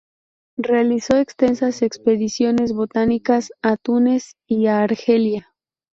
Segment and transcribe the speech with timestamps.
[0.57, 5.53] Realizó extensas expediciones botánicas a Túnez y a Argelia.